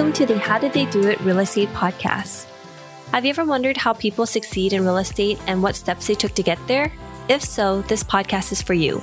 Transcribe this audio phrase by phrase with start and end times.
[0.00, 2.46] Welcome to the How Did They Do It Real Estate Podcast.
[3.12, 6.32] Have you ever wondered how people succeed in real estate and what steps they took
[6.36, 6.90] to get there?
[7.28, 9.02] If so, this podcast is for you.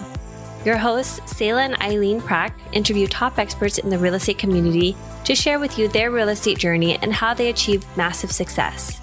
[0.65, 5.35] Your hosts, Selah and Eileen Prack, interview top experts in the real estate community to
[5.35, 8.99] share with you their real estate journey and how they achieved massive success.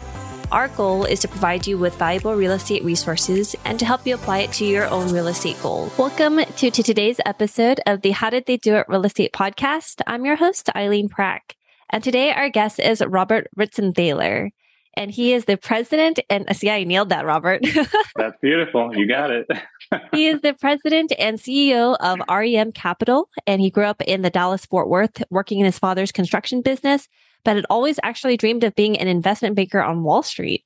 [0.50, 4.16] Our goal is to provide you with valuable real estate resources and to help you
[4.16, 5.92] apply it to your own real estate goal.
[5.96, 10.00] Welcome to, to today's episode of the How Did They Do It Real Estate podcast.
[10.08, 11.54] I'm your host, Eileen Prack.
[11.94, 14.50] And today our guest is Robert Ritzenthaler.
[14.96, 17.62] And he is the president and uh, see, I nailed that, Robert.
[18.16, 18.90] That's beautiful.
[18.96, 19.46] You got it.
[20.12, 23.28] he is the president and CEO of REM Capital.
[23.46, 27.08] And he grew up in the Dallas Fort Worth, working in his father's construction business
[27.44, 30.64] but had always actually dreamed of being an investment banker on Wall Street.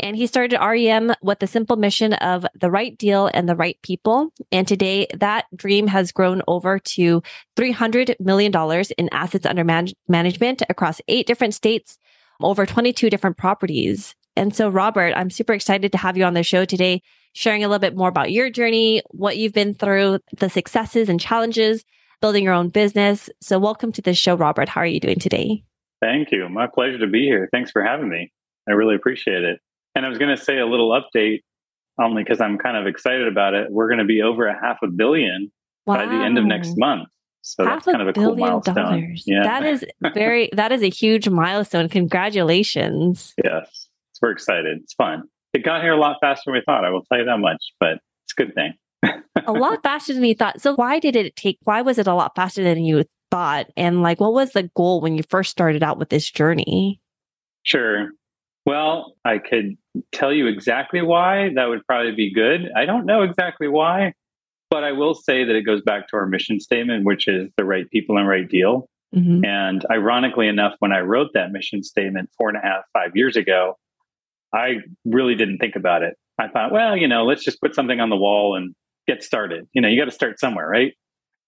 [0.00, 3.78] And he started REM with the simple mission of the right deal and the right
[3.82, 4.32] people.
[4.50, 7.22] And today that dream has grown over to
[7.56, 8.52] $300 million
[8.98, 11.98] in assets under man- management across eight different states,
[12.40, 14.14] over 22 different properties.
[14.36, 17.02] And so, Robert, I'm super excited to have you on the show today,
[17.34, 21.20] sharing a little bit more about your journey, what you've been through, the successes and
[21.20, 21.84] challenges,
[22.20, 23.28] building your own business.
[23.42, 24.70] So, welcome to the show, Robert.
[24.70, 25.64] How are you doing today?
[26.00, 26.48] Thank you.
[26.48, 27.48] My pleasure to be here.
[27.52, 28.32] Thanks for having me.
[28.68, 29.60] I really appreciate it.
[29.94, 31.40] And I was going to say a little update
[32.00, 33.68] only because I'm kind of excited about it.
[33.70, 35.52] We're going to be over a half a billion
[35.86, 35.96] wow.
[35.96, 37.08] by the end of next month.
[37.42, 38.74] So half that's kind of a cool milestone.
[38.76, 39.24] Dollars.
[39.26, 39.42] Yeah.
[39.42, 41.88] That is very that is a huge milestone.
[41.88, 43.34] Congratulations.
[43.42, 43.88] Yes.
[44.20, 44.78] We're excited.
[44.82, 45.24] It's fun.
[45.52, 46.84] It got here a lot faster than we thought.
[46.84, 48.74] I will tell you that much, but it's a good thing.
[49.44, 50.60] a lot faster than you thought.
[50.60, 53.66] So why did it take why was it a lot faster than you thought?
[53.76, 57.00] And like, what was the goal when you first started out with this journey?
[57.64, 58.10] Sure.
[58.64, 59.76] Well, I could
[60.12, 61.50] tell you exactly why.
[61.54, 62.70] That would probably be good.
[62.76, 64.14] I don't know exactly why,
[64.70, 67.64] but I will say that it goes back to our mission statement, which is the
[67.64, 68.88] right people and right deal.
[69.14, 69.44] Mm-hmm.
[69.44, 73.36] And ironically enough, when I wrote that mission statement four and a half, five years
[73.36, 73.76] ago,
[74.54, 76.16] I really didn't think about it.
[76.38, 78.74] I thought, well, you know, let's just put something on the wall and
[79.06, 79.66] get started.
[79.72, 80.94] You know, you got to start somewhere, right?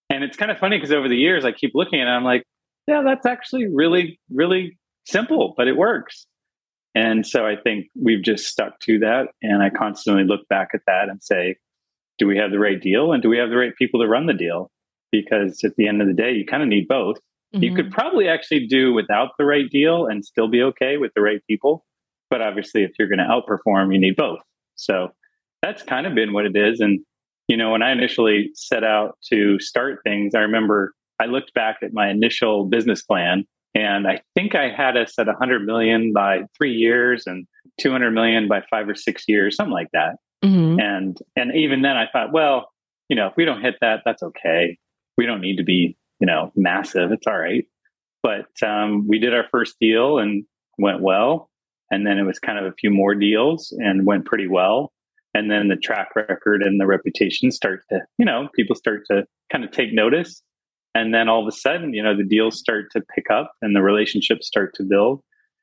[0.09, 2.23] And it's kind of funny because over the years, I keep looking at it, I'm
[2.23, 2.43] like,
[2.87, 6.27] yeah, that's actually really, really simple, but it works.
[6.95, 9.27] And so I think we've just stuck to that.
[9.41, 11.57] And I constantly look back at that and say,
[12.17, 13.11] do we have the right deal?
[13.11, 14.71] And do we have the right people to run the deal?
[15.11, 17.17] Because at the end of the day, you kind of need both.
[17.53, 17.63] Mm-hmm.
[17.63, 17.93] You could mm-hmm.
[17.93, 21.85] probably actually do without the right deal and still be okay with the right people.
[22.29, 24.39] But obviously, if you're going to outperform, you need both.
[24.75, 25.09] So
[25.61, 26.79] that's kind of been what it is.
[26.79, 27.01] And
[27.47, 31.77] you know, when I initially set out to start things, I remember I looked back
[31.83, 33.45] at my initial business plan
[33.75, 37.45] and I think I had us at 100 million by three years and
[37.79, 40.15] 200 million by five or six years, something like that.
[40.43, 40.79] Mm-hmm.
[40.79, 42.71] And and even then, I thought, well,
[43.09, 44.77] you know, if we don't hit that, that's okay.
[45.17, 47.11] We don't need to be, you know, massive.
[47.11, 47.65] It's all right.
[48.23, 50.45] But um, we did our first deal and
[50.77, 51.49] went well,
[51.91, 54.91] and then it was kind of a few more deals and went pretty well
[55.35, 59.25] and then the track record and the reputation start to you know people start to
[59.51, 60.41] kind of take notice
[60.95, 63.75] and then all of a sudden you know the deals start to pick up and
[63.75, 65.21] the relationships start to build.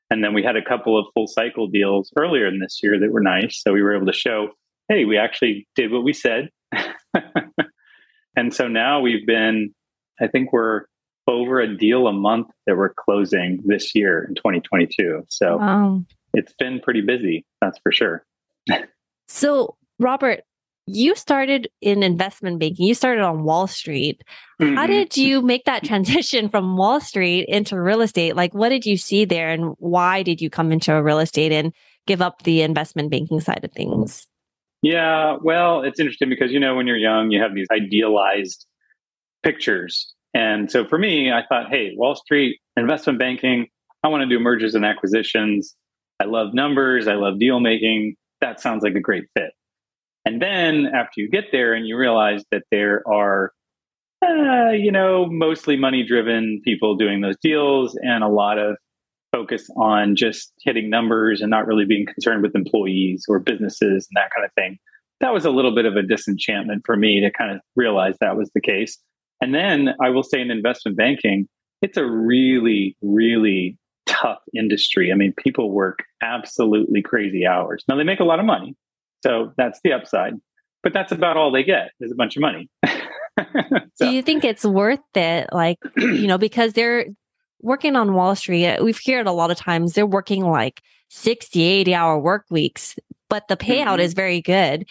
[0.09, 3.11] And then we had a couple of full cycle deals earlier in this year that
[3.11, 3.59] were nice.
[3.61, 4.49] So we were able to show
[4.87, 6.49] hey we actually did what we said.
[8.35, 9.75] And so now we've been
[10.19, 10.85] i think we're
[11.27, 16.03] over a deal a month that we're closing this year in 2022 so wow.
[16.33, 18.25] it's been pretty busy that's for sure.
[19.27, 20.41] So, Robert,
[20.85, 22.85] you started in investment banking.
[22.85, 24.21] You started on Wall Street.
[24.61, 24.75] Mm-hmm.
[24.75, 28.35] How did you make that transition from Wall Street into real estate?
[28.35, 31.73] Like, what did you see there, and why did you come into real estate and
[32.05, 34.27] give up the investment banking side of things?
[34.81, 38.65] Yeah, well, it's interesting because you know when you're young, you have these idealized
[39.41, 43.67] pictures, and so for me, I thought, hey, Wall Street investment banking.
[44.05, 45.75] I want to do mergers and acquisitions.
[46.19, 47.07] I love numbers.
[47.07, 49.51] I love deal making that sounds like a great fit.
[50.25, 53.51] And then after you get there and you realize that there are,
[54.25, 58.77] uh, you know, mostly money driven people doing those deals and a lot of
[59.33, 64.15] focus on just hitting numbers and not really being concerned with employees or businesses and
[64.15, 64.77] that kind of thing.
[65.19, 68.37] That was a little bit of a disenchantment for me to kind of realize that
[68.37, 68.97] was the case.
[69.41, 71.47] And then I will say in investment banking,
[71.81, 75.11] it's a really, really tough industry.
[75.11, 77.83] I mean, people work absolutely crazy hours.
[77.89, 78.75] Now they make a lot of money.
[79.23, 80.33] So that's the upside.
[80.83, 82.69] But that's about all they get is a bunch of money.
[82.87, 84.05] so.
[84.05, 85.47] Do you think it's worth it?
[85.53, 87.05] Like, you know, because they're
[87.61, 91.95] working on Wall Street, we've heard a lot of times they're working like 60, 80
[91.95, 92.97] hour work weeks,
[93.29, 94.01] but the payout mm-hmm.
[94.01, 94.85] is very good.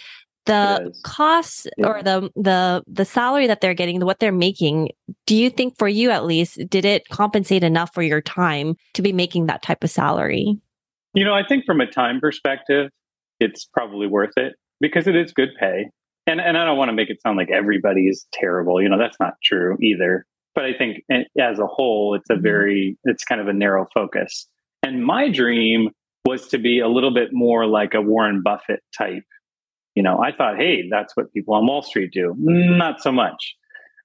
[0.47, 1.87] the costs yeah.
[1.87, 4.91] or the the the salary that they're getting what they're making
[5.25, 9.03] do you think for you at least did it compensate enough for your time to
[9.03, 10.59] be making that type of salary
[11.15, 12.91] you know i think from a time perspective
[13.43, 15.87] it's probably worth it because it is good pay
[16.27, 18.99] and and i don't want to make it sound like everybody is terrible you know
[18.99, 20.25] that's not true either
[20.55, 22.43] but i think eh, as a whole it's a mm-hmm.
[22.43, 24.49] very it's kind of a narrow focus
[24.83, 25.91] and my dream
[26.25, 29.25] was to be a little bit more like a warren buffett type
[29.95, 32.35] you know, I thought, hey, that's what people on Wall Street do.
[32.39, 33.55] Not so much.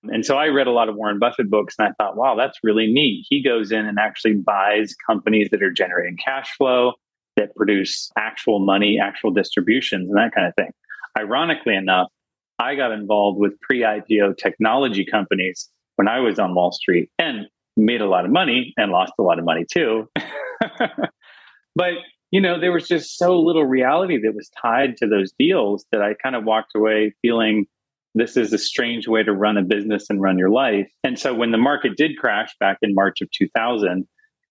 [0.04, 2.60] And so I read a lot of Warren Buffett books and I thought, wow, that's
[2.64, 3.26] really neat.
[3.28, 6.94] He goes in and actually buys companies that are generating cash flow,
[7.38, 10.72] that produce actual money, actual distributions, and that kind of thing.
[11.18, 12.10] Ironically enough,
[12.60, 17.48] I got involved with pre IPO technology companies when I was on Wall Street and
[17.78, 20.10] made a lot of money and lost a lot of money too.
[21.76, 21.94] but
[22.32, 26.02] you know, there was just so little reality that was tied to those deals that
[26.02, 27.68] I kind of walked away feeling
[28.16, 30.90] this is a strange way to run a business and run your life.
[31.04, 34.08] And so when the market did crash back in March of 2000,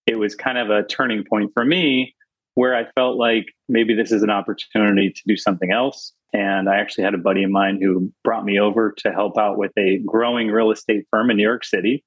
[0.06, 2.14] it was kind of a turning point for me
[2.56, 6.12] where I felt like maybe this is an opportunity to do something else.
[6.32, 9.58] And I actually had a buddy of mine who brought me over to help out
[9.58, 12.02] with a growing real estate firm in New York City.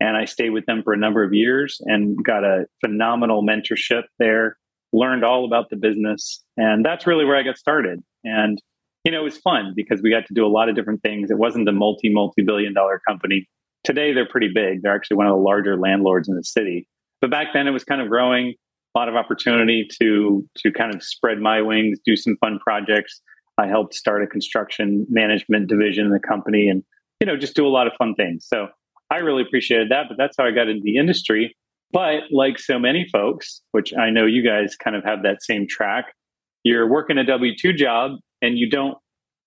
[0.00, 4.02] And I stayed with them for a number of years and got a phenomenal mentorship
[4.18, 4.56] there
[4.92, 6.42] learned all about the business.
[6.56, 8.02] And that's really where I got started.
[8.24, 8.60] And,
[9.04, 11.30] you know, it was fun because we got to do a lot of different things.
[11.30, 13.48] It wasn't a multi, multi billion dollar company.
[13.84, 14.82] Today, they're pretty big.
[14.82, 16.88] They're actually one of the larger landlords in the city.
[17.20, 18.54] But back then, it was kind of growing,
[18.94, 23.20] a lot of opportunity to, to kind of spread my wings, do some fun projects.
[23.58, 26.82] I helped start a construction management division in the company and,
[27.20, 28.46] you know, just do a lot of fun things.
[28.46, 28.68] So
[29.10, 30.06] I really appreciated that.
[30.08, 31.54] But that's how I got into the industry.
[31.92, 35.66] But like so many folks, which I know you guys kind of have that same
[35.68, 36.06] track,
[36.64, 38.96] you're working a W 2 job and you don't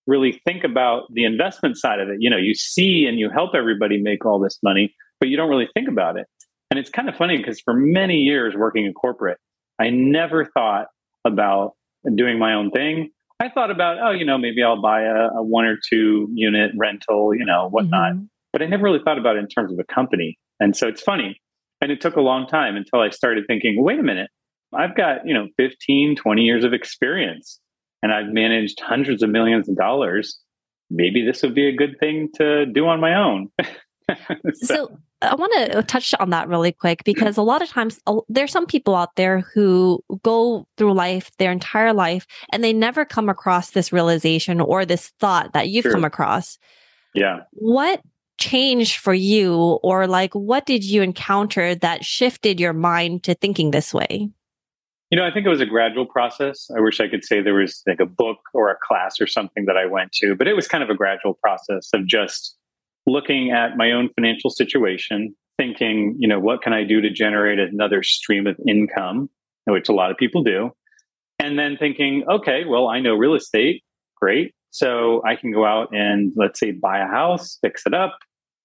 [0.07, 2.17] really think about the investment side of it.
[2.19, 5.49] You know, you see and you help everybody make all this money, but you don't
[5.49, 6.27] really think about it.
[6.75, 9.37] And it's kind of funny because for many years working in corporate,
[9.79, 10.87] I never thought
[11.23, 11.71] about
[12.15, 13.11] doing my own thing.
[13.39, 16.71] I thought about, oh, you know, maybe I'll buy a, a one or two unit
[16.75, 18.15] rental, you know, whatnot.
[18.15, 18.25] Mm-hmm.
[18.51, 20.37] But I never really thought about it in terms of a company.
[20.59, 21.41] And so it's funny
[21.79, 24.29] and it took a long time until I started thinking, wait a minute,
[24.73, 27.57] I've got, you know, 15, 20 years of experience
[28.03, 30.41] and I've managed hundreds of millions of dollars.
[30.89, 33.47] Maybe this would be a good thing to do on my own.
[34.55, 37.99] so, so, I want to touch on that really quick because a lot of times
[38.27, 43.05] there's some people out there who go through life their entire life and they never
[43.05, 45.93] come across this realization or this thought that you've sure.
[45.93, 46.59] come across.
[47.13, 47.41] Yeah.
[47.51, 48.01] What
[48.37, 53.71] changed for you or like what did you encounter that shifted your mind to thinking
[53.71, 54.29] this way
[55.09, 57.53] you know i think it was a gradual process i wish i could say there
[57.53, 60.53] was like a book or a class or something that i went to but it
[60.53, 62.57] was kind of a gradual process of just
[63.07, 67.59] looking at my own financial situation thinking you know what can i do to generate
[67.59, 69.29] another stream of income
[69.65, 70.71] which a lot of people do
[71.39, 73.83] and then thinking okay well i know real estate
[74.15, 78.17] great so I can go out and let's say buy a house, fix it up,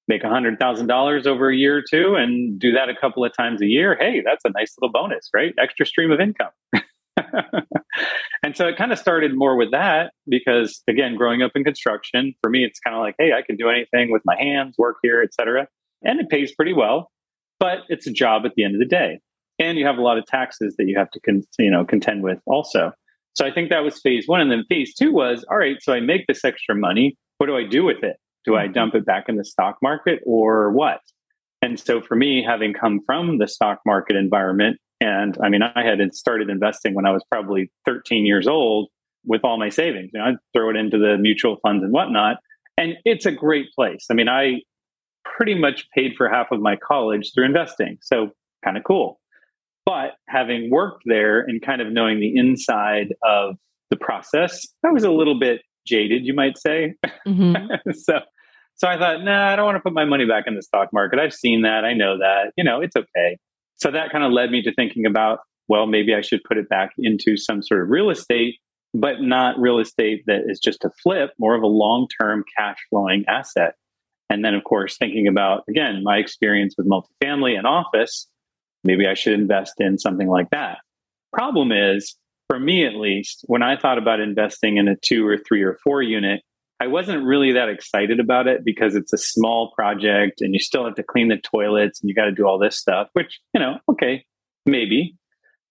[0.09, 3.67] make $100,000 over a year or two and do that a couple of times a
[3.67, 3.97] year.
[3.97, 5.55] Hey, that's a nice little bonus, right?
[5.57, 6.51] Extra stream of income.
[8.43, 12.35] and so it kind of started more with that because again, growing up in construction,
[12.43, 14.97] for me, it's kind of like, hey, I can do anything with my hands, work
[15.03, 15.67] here, etc.
[16.03, 17.11] And it pays pretty well,
[17.59, 19.21] but it's a job at the end of the day.
[19.59, 22.23] And you have a lot of taxes that you have to con- you know contend
[22.23, 22.93] with also.
[23.35, 24.41] So I think that was phase one.
[24.41, 27.17] And then phase two was all right, so I make this extra money.
[27.39, 28.17] What do I do with it?
[28.45, 28.73] Do I mm-hmm.
[28.73, 31.01] dump it back in the stock market or what?
[31.63, 35.83] And so for me, having come from the stock market environment, and I mean, I
[35.83, 38.89] had started investing when I was probably 13 years old
[39.25, 40.11] with all my savings.
[40.13, 42.37] You know, I'd throw it into the mutual funds and whatnot.
[42.77, 44.07] And it's a great place.
[44.11, 44.61] I mean, I
[45.25, 47.99] pretty much paid for half of my college through investing.
[48.03, 48.31] So
[48.65, 49.21] kind of cool.
[49.87, 53.57] But having worked there and kind of knowing the inside of
[53.91, 56.95] the process, I was a little bit jaded, you might say.
[57.27, 57.91] Mm-hmm.
[57.99, 58.21] so,
[58.77, 60.91] so I thought, nah, I don't want to put my money back in the stock
[60.93, 61.19] market.
[61.19, 61.85] I've seen that.
[61.85, 62.53] I know that.
[62.57, 63.39] You know, it's okay.
[63.81, 66.69] So that kind of led me to thinking about, well, maybe I should put it
[66.69, 68.57] back into some sort of real estate,
[68.93, 72.79] but not real estate that is just a flip, more of a long term cash
[72.91, 73.75] flowing asset.
[74.29, 78.29] And then, of course, thinking about, again, my experience with multifamily and office
[78.85, 80.79] maybe I should invest in something like that.
[81.33, 82.17] Problem is,
[82.49, 85.79] for me at least, when I thought about investing in a two or three or
[85.85, 86.43] four unit,
[86.83, 90.85] I wasn't really that excited about it because it's a small project and you still
[90.87, 93.61] have to clean the toilets and you got to do all this stuff, which, you
[93.61, 94.25] know, okay,
[94.65, 95.15] maybe.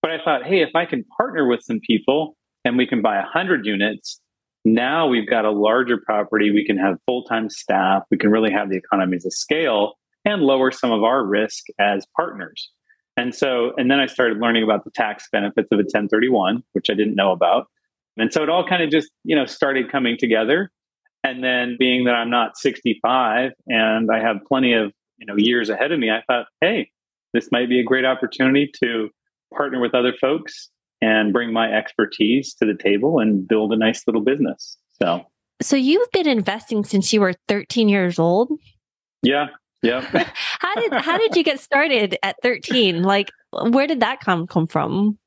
[0.03, 3.15] But I thought, hey, if I can partner with some people and we can buy
[3.15, 4.21] 100 units,
[4.65, 6.51] Now we've got a larger property.
[6.51, 8.03] We can have full time staff.
[8.11, 9.93] We can really have the economies of scale
[10.25, 12.69] and lower some of our risk as partners.
[13.15, 16.89] And so, and then I started learning about the tax benefits of a 1031, which
[16.89, 17.67] I didn't know about.
[18.17, 20.71] And so it all kind of just, you know, started coming together.
[21.23, 25.69] And then being that I'm not 65 and I have plenty of, you know, years
[25.69, 26.89] ahead of me, I thought, hey,
[27.33, 29.09] this might be a great opportunity to
[29.55, 30.69] partner with other folks
[31.01, 34.77] and bring my expertise to the table and build a nice little business.
[35.01, 35.25] So,
[35.61, 38.51] so you've been investing since you were 13 years old?
[39.21, 39.47] Yeah.
[39.81, 40.01] Yeah.
[40.59, 43.03] how did how did you get started at 13?
[43.03, 45.17] Like where did that come come from?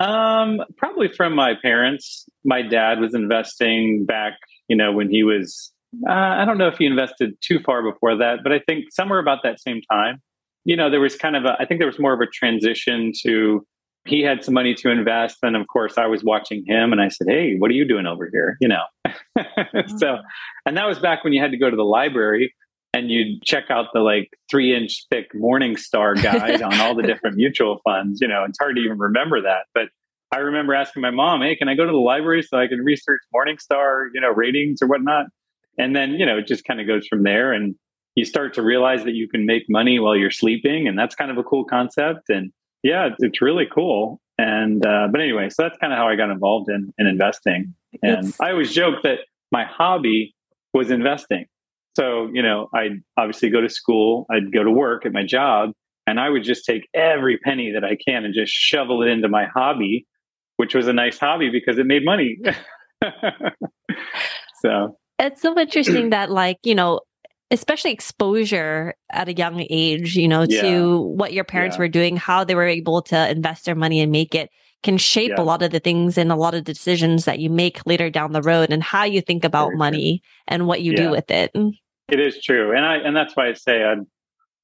[0.00, 2.26] Um, probably from my parents.
[2.44, 4.34] My dad was investing back,
[4.68, 5.72] you know, when he was
[6.06, 9.18] uh, I don't know if he invested too far before that, but I think somewhere
[9.18, 10.20] about that same time,
[10.64, 13.12] you know, there was kind of a I think there was more of a transition
[13.22, 13.66] to
[14.04, 17.08] he had some money to invest and of course i was watching him and i
[17.08, 20.22] said hey what are you doing over here you know so mm.
[20.64, 22.54] and that was back when you had to go to the library
[22.94, 27.36] and you'd check out the like three inch thick Morningstar guide on all the different
[27.36, 28.20] mutual funds.
[28.20, 29.66] You know, it's hard to even remember that.
[29.74, 29.88] But
[30.32, 32.80] I remember asking my mom, hey, can I go to the library so I can
[32.80, 35.26] research Morningstar, you know, ratings or whatnot?
[35.78, 37.52] And then, you know, it just kind of goes from there.
[37.52, 37.74] And
[38.14, 40.88] you start to realize that you can make money while you're sleeping.
[40.88, 42.28] And that's kind of a cool concept.
[42.28, 44.20] And yeah, it's really cool.
[44.38, 47.74] And, uh, but anyway, so that's kind of how I got involved in, in investing.
[48.02, 48.40] And it's...
[48.40, 49.20] I always joke that
[49.50, 50.34] my hobby
[50.74, 51.46] was investing
[51.98, 55.72] so, you know, I'd obviously go to school, I'd go to work at my job,
[56.06, 59.28] and I would just take every penny that I can and just shovel it into
[59.28, 60.06] my hobby,
[60.58, 62.38] which was a nice hobby because it made money.
[64.62, 67.00] so it's so interesting that, like, you know,
[67.50, 70.62] especially exposure at a young age, you know, yeah.
[70.62, 71.80] to what your parents yeah.
[71.80, 74.50] were doing, how they were able to invest their money and make it
[74.82, 75.42] can shape yeah.
[75.42, 78.32] a lot of the things and a lot of decisions that you make later down
[78.32, 80.30] the road and how you think about Very money true.
[80.48, 81.50] and what you do with it.
[82.08, 84.06] It is true, and I and that's why I say I'm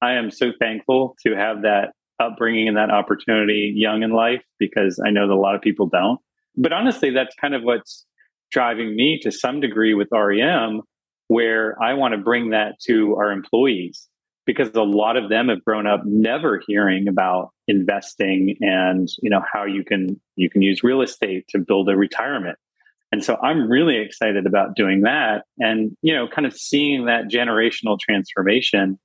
[0.01, 4.99] I am so thankful to have that upbringing and that opportunity young in life because
[5.05, 6.19] I know that a lot of people don't.
[6.55, 8.05] But honestly, that's kind of what's
[8.51, 10.81] driving me to some degree with REM,
[11.27, 14.07] where I want to bring that to our employees
[14.45, 19.41] because a lot of them have grown up never hearing about investing and you know
[19.51, 22.59] how you can you can use real estate to build a retirement
[23.15, 27.29] and so I'm really excited about doing that and, you know, kind of seeing that
[27.29, 28.99] generational transformation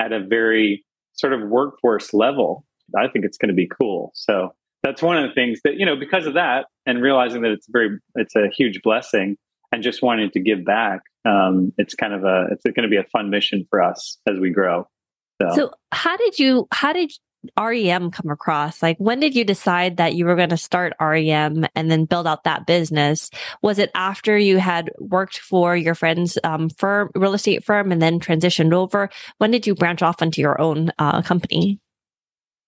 [0.00, 0.84] at a very
[1.16, 2.64] sort of workforce level.
[2.96, 4.12] I think it's going to be cool.
[4.14, 7.50] So that's one of the things that, you know, because of that and realizing that
[7.50, 9.36] it's very, it's a huge blessing
[9.72, 11.00] and just wanting to give back.
[11.24, 14.38] Um, it's kind of a, it's going to be a fun mission for us as
[14.38, 14.86] we grow.
[15.42, 15.54] So.
[15.54, 17.12] so how did you, how did
[17.58, 18.82] REM come across?
[18.82, 22.26] Like, when did you decide that you were going to start REM and then build
[22.26, 23.30] out that business?
[23.62, 28.00] Was it after you had worked for your friend's um, firm, real estate firm, and
[28.00, 29.10] then transitioned over?
[29.38, 31.80] When did you branch off into your own uh, company?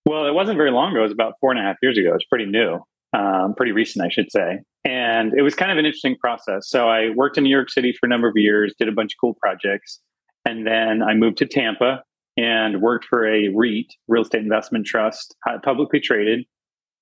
[0.05, 1.01] Well, it wasn't very long ago.
[1.01, 2.13] It was about four and a half years ago.
[2.15, 2.79] It's pretty new,
[3.13, 4.59] um, pretty recent, I should say.
[4.85, 6.69] And it was kind of an interesting process.
[6.69, 9.13] So I worked in New York City for a number of years, did a bunch
[9.13, 9.99] of cool projects.
[10.45, 12.03] And then I moved to Tampa
[12.39, 16.45] and worked for a REIT, real estate investment trust, uh, publicly traded.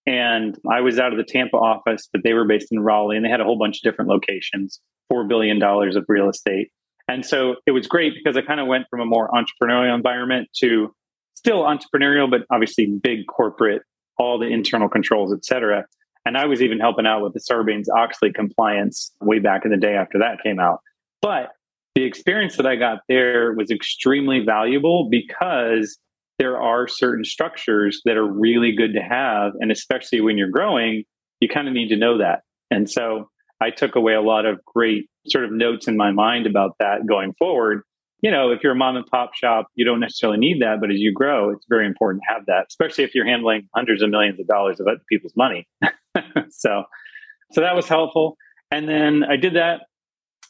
[0.07, 3.23] And I was out of the Tampa office, but they were based in Raleigh and
[3.25, 4.81] they had a whole bunch of different locations,
[5.13, 6.69] $4 billion of real estate.
[7.07, 10.49] And so it was great because I kind of went from a more entrepreneurial environment
[10.61, 10.91] to
[11.35, 13.83] still entrepreneurial, but obviously big corporate,
[14.17, 15.85] all the internal controls, et cetera.
[16.25, 19.77] And I was even helping out with the Sarbanes Oxley compliance way back in the
[19.77, 20.79] day after that came out.
[21.21, 21.51] But
[21.97, 25.97] the experience that I got there was extremely valuable because
[26.37, 29.53] there are certain structures that are really good to have.
[29.59, 31.05] And especially when you're growing,
[31.39, 32.41] you kind of need to know that.
[32.69, 36.45] And so I took away a lot of great sort of notes in my mind
[36.45, 37.81] about that going forward.
[38.21, 40.79] You know, if you're a mom and pop shop, you don't necessarily need that.
[40.79, 44.03] But as you grow, it's very important to have that, especially if you're handling hundreds
[44.03, 45.67] of millions of dollars of other people's money.
[46.51, 46.83] so,
[47.53, 48.37] so that was helpful.
[48.69, 49.81] And then I did that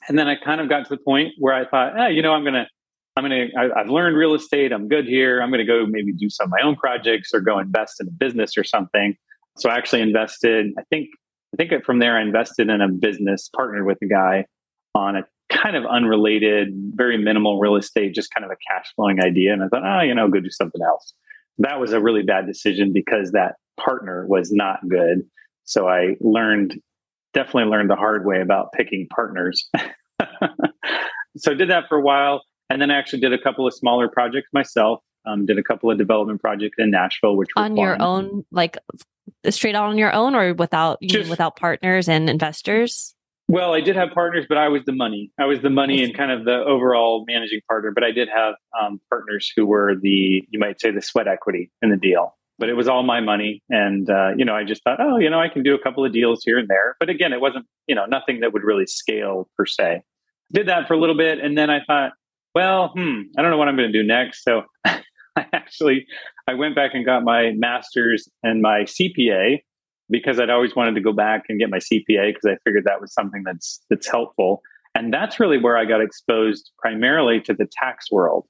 [0.08, 2.34] and then I kind of got to the point where I thought, hey, you know,
[2.34, 2.68] I'm gonna,
[3.16, 4.72] I'm gonna, I, have learned real estate.
[4.72, 5.42] I'm good here.
[5.42, 8.12] I'm gonna go maybe do some of my own projects or go invest in a
[8.12, 9.16] business or something.
[9.58, 10.68] So I actually invested.
[10.78, 11.10] I think,
[11.54, 14.46] I think from there I invested in a business, partnered with a guy
[14.94, 19.22] on a kind of unrelated, very minimal real estate, just kind of a cash flowing
[19.22, 19.54] idea.
[19.54, 21.14] And I thought, oh, you know, go do something else.
[21.60, 25.24] That was a really bad decision because that partner was not good.
[25.64, 26.80] So I learned
[27.34, 29.70] definitely learned the hard way about picking partners.
[31.38, 33.74] so I did that for a while, and then I actually did a couple of
[33.74, 35.02] smaller projects myself.
[35.26, 37.78] Um, did a couple of development projects in Nashville, which were on fun.
[37.78, 38.78] your own, like
[39.50, 43.14] straight out on your own, or without Just, without partners and investors.
[43.50, 45.32] Well, I did have partners, but I was the money.
[45.40, 47.92] I was the money and kind of the overall managing partner.
[47.92, 51.72] But I did have um, partners who were the, you might say, the sweat equity
[51.82, 52.36] in the deal.
[52.60, 55.30] But it was all my money, and uh, you know, I just thought, oh, you
[55.30, 56.96] know, I can do a couple of deals here and there.
[57.00, 60.02] But again, it wasn't, you know, nothing that would really scale per se.
[60.52, 62.14] Did that for a little bit, and then I thought,
[62.56, 64.44] well, hmm, I don't know what I'm going to do next.
[64.44, 65.02] So I
[65.36, 66.08] actually,
[66.48, 69.60] I went back and got my master's and my CPA
[70.10, 73.02] because I'd always wanted to go back and get my CPA because I figured that
[73.02, 74.62] was something that's that's helpful.
[74.96, 78.48] And that's really where I got exposed primarily to the tax world.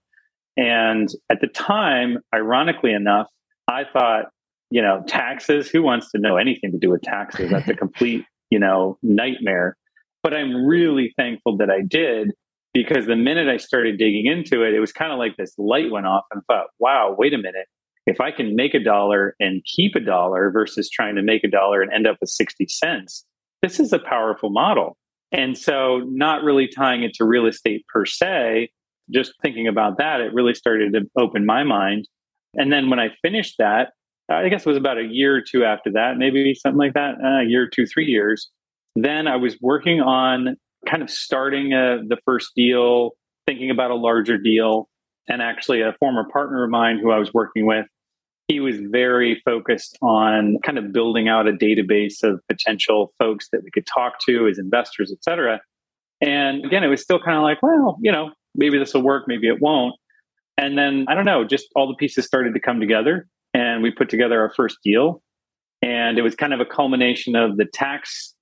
[0.55, 3.27] And at the time, ironically enough,
[3.67, 4.25] I thought,
[4.69, 7.51] you know, taxes, who wants to know anything to do with taxes?
[7.51, 9.75] That's a complete, you know, nightmare.
[10.23, 12.31] But I'm really thankful that I did
[12.73, 15.91] because the minute I started digging into it, it was kind of like this light
[15.91, 17.67] went off and I thought, wow, wait a minute
[18.07, 21.49] if I can make a dollar and keep a dollar versus trying to make a
[21.49, 23.25] dollar and end up with 60 cents,
[23.61, 24.97] this is a powerful model.
[25.33, 28.69] And so, not really tying it to real estate per se,
[29.11, 32.07] just thinking about that, it really started to open my mind.
[32.53, 33.89] And then when I finished that,
[34.29, 37.15] I guess it was about a year or two after that, maybe something like that,
[37.21, 38.49] uh, a year two, three years.
[39.01, 43.11] Then I was working on kind of starting a, uh, the first deal,
[43.45, 44.89] thinking about a larger deal.
[45.29, 47.85] And actually, a former partner of mine who I was working with
[48.47, 53.61] he was very focused on kind of building out a database of potential folks that
[53.63, 55.59] we could talk to as investors, et cetera.
[56.21, 59.25] And again, it was still kind of like, well, you know, maybe this will work,
[59.27, 59.95] maybe it won't.
[60.57, 63.91] And then I don't know, just all the pieces started to come together and we
[63.91, 65.21] put together our first deal.
[65.81, 68.33] And it was kind of a culmination of the tax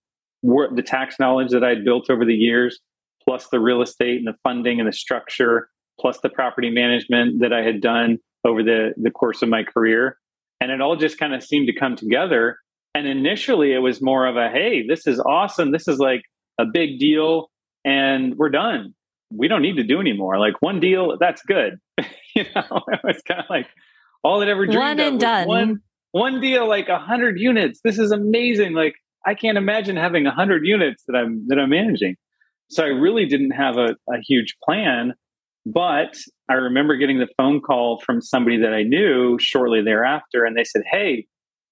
[0.45, 2.79] the tax knowledge that I'd built over the years,
[3.23, 7.53] plus the real estate and the funding and the structure, plus the property management that
[7.53, 10.17] I had done over the, the course of my career.
[10.61, 12.57] And it all just kind of seemed to come together.
[12.93, 15.71] And initially, it was more of a hey, this is awesome.
[15.71, 16.21] This is like
[16.59, 17.49] a big deal.
[17.83, 18.93] And we're done.
[19.31, 20.39] We don't need to do anymore.
[20.39, 21.79] Like one deal, that's good.
[22.35, 23.67] you know, it was kind of like
[24.23, 25.47] all it ever dreamed one and done.
[25.47, 25.79] One,
[26.11, 27.81] one deal, like a hundred units.
[27.83, 28.73] This is amazing.
[28.73, 32.15] Like I can't imagine having a hundred units that I'm that I'm managing.
[32.69, 35.13] So I really didn't have a, a huge plan.
[35.65, 36.15] But
[36.49, 40.63] I remember getting the phone call from somebody that I knew shortly thereafter, and they
[40.63, 41.25] said, Hey,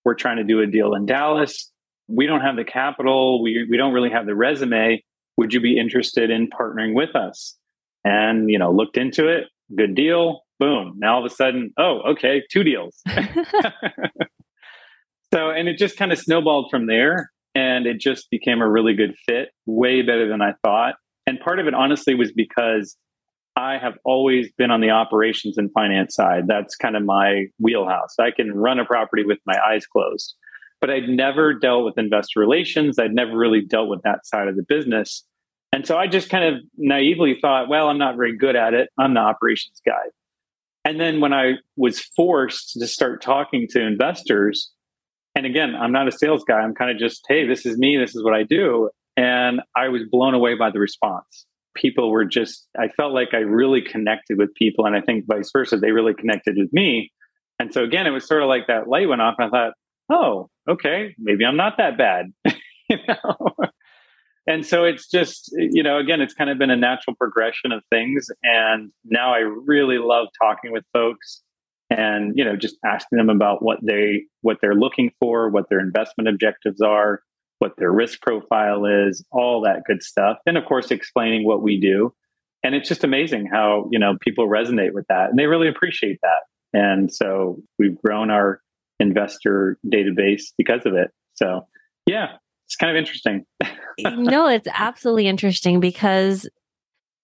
[0.04, 1.72] we're trying to do a deal in Dallas.
[2.08, 3.42] We don't have the capital.
[3.42, 5.04] We, we don't really have the resume.
[5.38, 7.58] Would you be interested in partnering with us?
[8.04, 9.46] And, you know, looked into it.
[9.76, 10.42] Good deal.
[10.60, 10.96] Boom.
[10.98, 13.02] Now all of a sudden, oh, okay, two deals.
[15.34, 17.32] so, and it just kind of snowballed from there.
[17.56, 20.96] And it just became a really good fit, way better than I thought.
[21.28, 22.98] And part of it, honestly, was because
[23.56, 26.48] I have always been on the operations and finance side.
[26.48, 28.16] That's kind of my wheelhouse.
[28.20, 30.34] I can run a property with my eyes closed,
[30.82, 32.98] but I'd never dealt with investor relations.
[32.98, 35.24] I'd never really dealt with that side of the business.
[35.72, 38.90] And so I just kind of naively thought, well, I'm not very good at it.
[38.98, 40.10] I'm the operations guy.
[40.86, 44.72] And then when I was forced to start talking to investors,
[45.36, 46.60] and again, I'm not a sales guy.
[46.60, 47.98] I'm kind of just, hey, this is me.
[47.98, 48.90] This is what I do.
[49.16, 53.38] And I was blown away by the response people were just, I felt like I
[53.38, 54.86] really connected with people.
[54.86, 57.12] And I think vice versa, they really connected with me.
[57.60, 59.36] And so again, it was sort of like that light went off.
[59.38, 59.74] And I thought,
[60.12, 62.34] oh, okay, maybe I'm not that bad.
[62.90, 63.56] you know?
[64.48, 67.84] and so it's just, you know, again, it's kind of been a natural progression of
[67.90, 68.28] things.
[68.44, 71.42] And now I really love talking with folks
[71.94, 75.80] and, you know, just asking them about what they, what they're looking for, what their
[75.80, 77.22] investment objectives are,
[77.60, 80.38] what their risk profile is, all that good stuff.
[80.46, 82.14] And of course, explaining what we do.
[82.64, 86.20] And it's just amazing how, you know, people resonate with that and they really appreciate
[86.24, 86.44] that.
[86.74, 88.62] And so we've grown our
[89.00, 91.12] investor database because of it.
[91.36, 91.68] So,
[92.08, 93.46] yeah, it's kind of interesting.
[94.00, 96.50] no, it's absolutely interesting because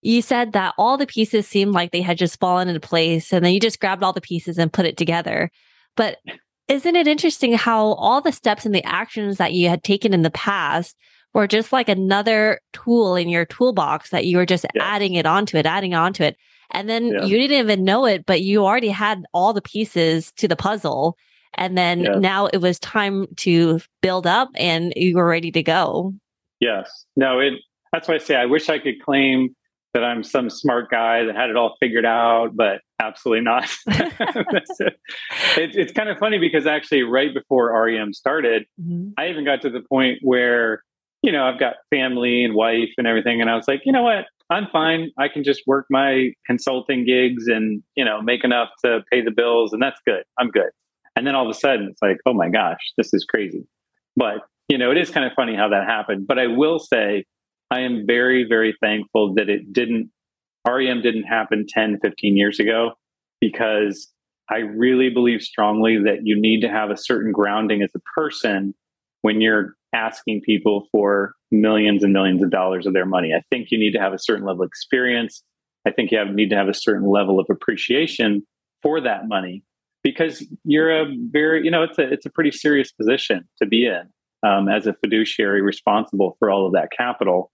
[0.01, 3.43] you said that all the pieces seemed like they had just fallen into place and
[3.43, 5.51] then you just grabbed all the pieces and put it together.
[5.95, 6.17] But
[6.67, 10.21] isn't it interesting how all the steps and the actions that you had taken in
[10.21, 10.95] the past
[11.33, 14.83] were just like another tool in your toolbox that you were just yeah.
[14.83, 16.37] adding it onto it, adding onto it.
[16.71, 17.23] And then yeah.
[17.23, 21.17] you didn't even know it, but you already had all the pieces to the puzzle.
[21.55, 22.15] And then yeah.
[22.15, 26.13] now it was time to build up and you were ready to go.
[26.59, 27.05] Yes.
[27.15, 27.53] No, it
[27.91, 29.55] that's why I say I wish I could claim
[29.93, 33.69] that I'm some smart guy that had it all figured out, but absolutely not.
[33.87, 34.95] it.
[35.57, 39.09] it, it's kind of funny because actually, right before REM started, mm-hmm.
[39.17, 40.83] I even got to the point where,
[41.23, 43.41] you know, I've got family and wife and everything.
[43.41, 44.25] And I was like, you know what?
[44.51, 45.11] I'm fine.
[45.17, 49.31] I can just work my consulting gigs and, you know, make enough to pay the
[49.31, 49.73] bills.
[49.73, 50.23] And that's good.
[50.39, 50.69] I'm good.
[51.15, 53.67] And then all of a sudden, it's like, oh my gosh, this is crazy.
[54.15, 56.27] But, you know, it is kind of funny how that happened.
[56.27, 57.25] But I will say,
[57.71, 60.09] I am very, very thankful that it didn't,
[60.67, 62.93] REM didn't happen 10, 15 years ago
[63.39, 64.11] because
[64.49, 68.73] I really believe strongly that you need to have a certain grounding as a person
[69.21, 73.33] when you're asking people for millions and millions of dollars of their money.
[73.33, 75.43] I think you need to have a certain level of experience.
[75.85, 78.45] I think you have, need to have a certain level of appreciation
[78.81, 79.63] for that money
[80.03, 83.85] because you're a very, you know, it's a it's a pretty serious position to be
[83.85, 84.09] in
[84.47, 87.51] um, as a fiduciary responsible for all of that capital.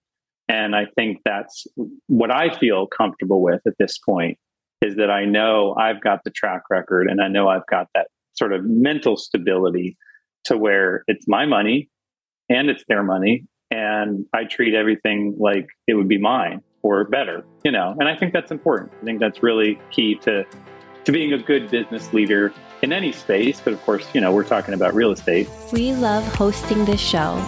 [0.47, 1.65] And I think that's
[2.07, 4.37] what I feel comfortable with at this point
[4.81, 8.07] is that I know I've got the track record and I know I've got that
[8.33, 9.97] sort of mental stability
[10.45, 11.89] to where it's my money
[12.49, 17.43] and it's their money and I treat everything like it would be mine or better,
[17.63, 17.95] you know.
[17.99, 18.91] And I think that's important.
[19.01, 20.45] I think that's really key to
[21.05, 24.43] to being a good business leader in any space, but of course, you know, we're
[24.43, 25.47] talking about real estate.
[25.71, 27.47] We love hosting this show.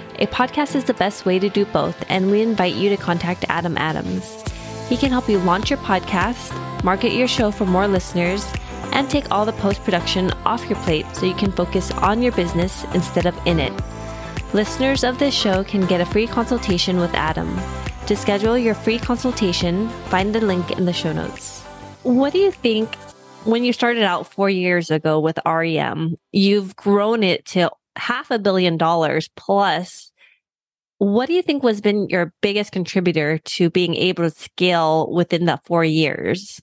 [0.21, 3.43] A podcast is the best way to do both, and we invite you to contact
[3.49, 4.43] Adam Adams.
[4.87, 6.53] He can help you launch your podcast,
[6.83, 8.45] market your show for more listeners,
[8.91, 12.33] and take all the post production off your plate so you can focus on your
[12.33, 13.73] business instead of in it.
[14.53, 17.59] Listeners of this show can get a free consultation with Adam.
[18.05, 21.63] To schedule your free consultation, find the link in the show notes.
[22.03, 22.93] What do you think
[23.45, 26.15] when you started out four years ago with REM?
[26.31, 30.10] You've grown it to half a billion dollars plus.
[31.01, 35.45] What do you think was been your biggest contributor to being able to scale within
[35.45, 36.61] that four years?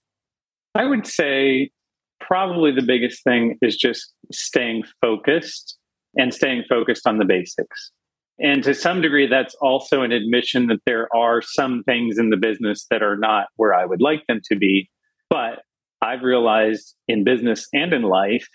[0.77, 1.73] I would say
[2.21, 5.77] probably the biggest thing is just staying focused
[6.17, 7.91] and staying focused on the basics.
[8.39, 12.37] And to some degree, that's also an admission that there are some things in the
[12.37, 14.89] business that are not where I would like them to be.
[15.29, 15.63] But
[16.01, 18.47] I've realized in business and in life,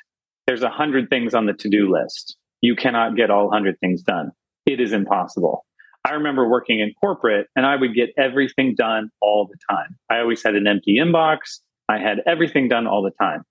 [0.47, 2.37] there's a hundred things on the to do list.
[2.61, 4.31] You cannot get all hundred things done.
[4.65, 5.65] It is impossible.
[6.05, 9.97] I remember working in corporate and I would get everything done all the time.
[10.09, 11.59] I always had an empty inbox.
[11.87, 13.43] I had everything done all the time.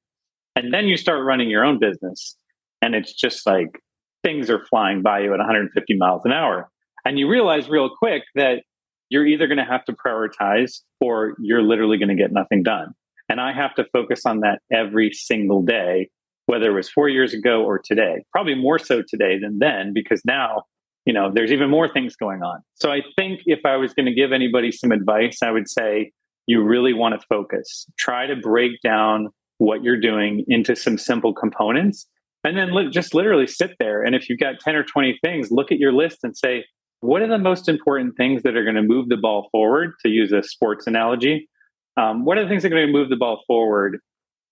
[0.54, 2.36] And then you start running your own business
[2.82, 3.80] and it's just like
[4.22, 6.70] things are flying by you at 150 miles an hour.
[7.04, 8.62] And you realize real quick that
[9.08, 12.94] you're either going to have to prioritize or you're literally going to get nothing done.
[13.28, 16.10] And I have to focus on that every single day,
[16.46, 18.24] whether it was four years ago or today.
[18.32, 20.62] Probably more so today than then, because now,
[21.04, 22.60] you know, there's even more things going on.
[22.74, 26.12] So I think if I was going to give anybody some advice, I would say
[26.46, 27.86] you really want to focus.
[27.98, 32.06] Try to break down what you're doing into some simple components
[32.44, 34.02] and then li- just literally sit there.
[34.02, 36.64] And if you've got 10 or 20 things, look at your list and say,
[37.00, 40.08] what are the most important things that are going to move the ball forward, to
[40.08, 41.48] use a sports analogy?
[41.96, 43.98] Um, what are the things that are going to move the ball forward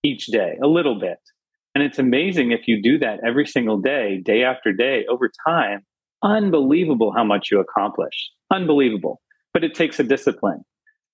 [0.03, 1.19] each day, a little bit?
[1.75, 5.85] And it's amazing if you do that every single day, day after day, over time,
[6.22, 8.30] unbelievable how much you accomplish.
[8.50, 9.20] Unbelievable.
[9.52, 10.64] But it takes a discipline.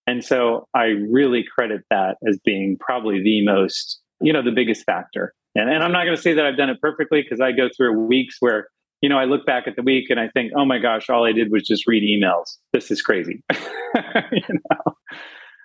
[0.07, 4.85] And so I really credit that as being probably the most, you know, the biggest
[4.85, 5.35] factor.
[5.55, 7.69] And, and I'm not going to say that I've done it perfectly because I go
[7.77, 8.69] through weeks where,
[9.01, 11.25] you know, I look back at the week and I think, oh my gosh, all
[11.25, 12.57] I did was just read emails.
[12.73, 13.43] This is crazy.
[13.53, 14.96] you know?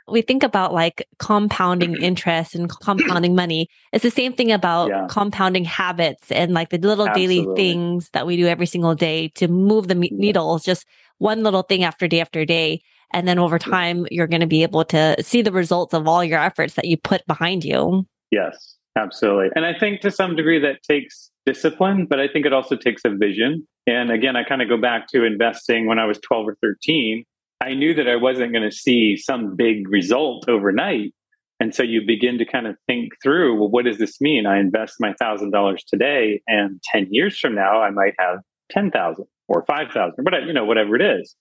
[0.07, 3.67] We think about like compounding interest and compounding money.
[3.93, 5.07] It's the same thing about yeah.
[5.09, 7.43] compounding habits and like the little Absolutely.
[7.43, 10.85] daily things that we do every single day to move the needles, just
[11.17, 12.81] one little thing after day after day.
[13.13, 16.23] And then over time, you're going to be able to see the results of all
[16.23, 18.07] your efforts that you put behind you.
[18.31, 19.49] Yes, absolutely.
[19.55, 23.01] And I think to some degree that takes discipline, but I think it also takes
[23.05, 23.67] a vision.
[23.87, 27.25] And again, I kind of go back to investing when I was 12 or 13.
[27.61, 31.13] I knew that I wasn't going to see some big result overnight.
[31.59, 34.47] And so you begin to kind of think through, well, what does this mean?
[34.47, 38.39] I invest my thousand dollars today, and 10 years from now, I might have
[38.71, 41.35] 10,000 or 5,000 or whatever, you know, whatever it is.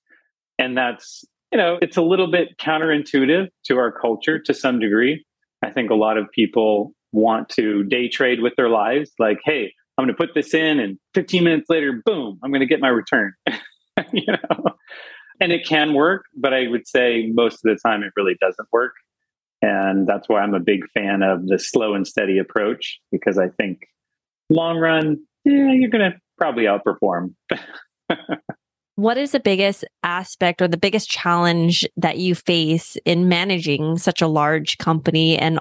[0.58, 5.24] And that's you know, it's a little bit counterintuitive to our culture to some degree.
[5.62, 9.10] I think a lot of people want to day trade with their lives.
[9.18, 12.60] Like, hey, I'm going to put this in, and 15 minutes later, boom, I'm going
[12.60, 13.34] to get my return.
[14.12, 14.64] you know,
[15.40, 18.68] and it can work, but I would say most of the time it really doesn't
[18.72, 18.92] work.
[19.62, 23.48] And that's why I'm a big fan of the slow and steady approach because I
[23.48, 23.80] think
[24.48, 27.34] long run, yeah, you're going to probably outperform.
[29.00, 34.20] What is the biggest aspect or the biggest challenge that you face in managing such
[34.20, 35.58] a large company and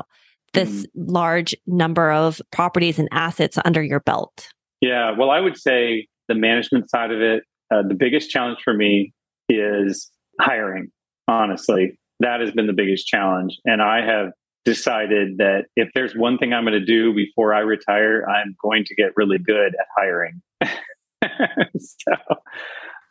[0.52, 1.13] this mm-hmm.
[1.13, 4.50] large number of properties and assets under your belt?
[4.82, 8.74] Yeah, well, I would say the management side of it, uh, the biggest challenge for
[8.74, 9.13] me
[9.50, 10.10] is
[10.40, 10.92] hiring,
[11.28, 12.00] honestly.
[12.20, 13.58] That has been the biggest challenge.
[13.66, 14.32] And I have
[14.66, 18.86] decided that if there's one thing I'm going to do before I retire, I'm going
[18.86, 20.42] to get really good at hiring.
[21.80, 22.14] so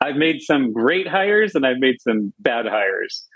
[0.00, 3.26] I've made some great hires and I've made some bad hires.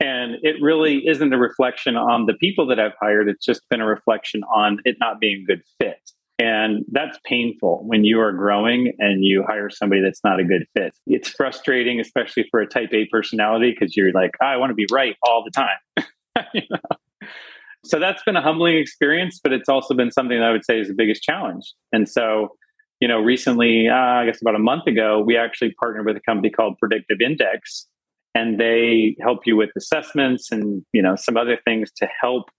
[0.00, 3.28] And it really isn't a reflection on the people that I've hired.
[3.28, 6.00] It's just been a reflection on it not being a good fit.
[6.42, 10.66] And that's painful when you are growing and you hire somebody that's not a good
[10.74, 10.92] fit.
[11.06, 14.86] It's frustrating, especially for a type A personality, because you're like, I want to be
[14.90, 16.58] right all the time.
[17.84, 20.78] So that's been a humbling experience, but it's also been something that I would say
[20.78, 21.64] is the biggest challenge.
[21.92, 22.56] And so,
[23.00, 26.20] you know, recently, uh, I guess about a month ago, we actually partnered with a
[26.20, 27.88] company called Predictive Index,
[28.36, 32.50] and they help you with assessments and you know some other things to help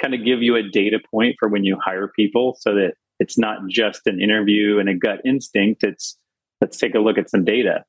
[0.00, 3.38] kind of give you a data point for when you hire people, so that it's
[3.38, 5.84] not just an interview and a gut instinct.
[5.84, 6.18] It's
[6.60, 7.84] let's take a look at some data.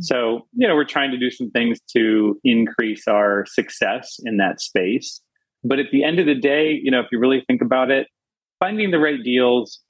[0.00, 4.62] So, you know, we're trying to do some things to increase our success in that
[4.62, 5.20] space.
[5.62, 8.06] But at the end of the day, you know, if you really think about it,
[8.60, 9.80] finding the right deals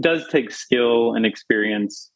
[0.00, 2.10] does take skill and experience.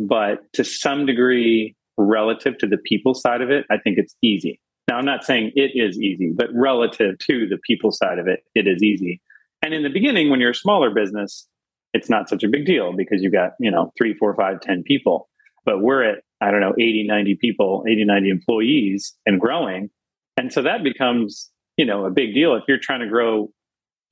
[0.00, 4.60] But to some degree, relative to the people side of it, I think it's easy.
[4.88, 8.40] Now, I'm not saying it is easy, but relative to the people side of it,
[8.56, 9.20] it is easy.
[9.62, 11.46] And in the beginning, when you're a smaller business,
[11.94, 14.82] it's not such a big deal because you've got, you know, three, four, five, ten
[14.82, 15.30] people.
[15.64, 19.88] But we're at, I don't know, 80, 90 people, 80, 90 employees and growing.
[20.36, 22.54] And so that becomes you know, a big deal.
[22.54, 23.50] If you're trying to grow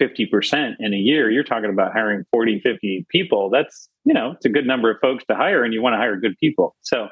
[0.01, 3.51] 50% in a year, you're talking about hiring 40, 50 people.
[3.51, 5.99] That's, you know, it's a good number of folks to hire and you want to
[5.99, 6.75] hire good people.
[6.83, 7.09] So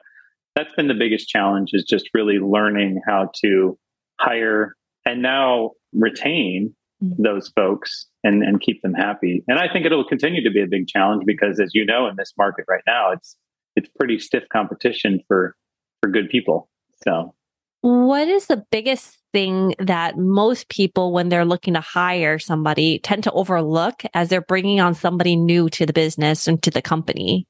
[0.57, 3.79] that's been the biggest challenge is just really learning how to
[4.19, 4.75] hire
[5.07, 6.75] and now retain.
[7.01, 9.43] Those folks and, and keep them happy.
[9.49, 12.17] And I think it'll continue to be a big challenge because as you know, in
[12.17, 13.37] this market right now, it's,
[13.77, 15.57] it's pretty stiff competition for,
[16.03, 16.69] for good people.
[17.07, 17.35] So
[17.83, 23.25] what is the biggest thing that most people, when they're looking to hire somebody, tend
[23.25, 27.47] to overlook as they're bringing on somebody new to the business and to the company?